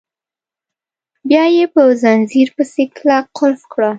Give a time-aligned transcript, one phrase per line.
[1.29, 3.89] بیا یې په ځنځیر پسې کلک قلف کړه.